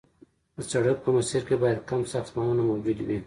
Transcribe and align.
د 0.55 0.57
سړک 0.71 0.97
په 1.05 1.09
مسیر 1.17 1.41
کې 1.49 1.55
باید 1.63 1.79
کم 1.89 2.01
ساختمانونه 2.13 2.61
موجود 2.69 2.97
وي 3.07 3.17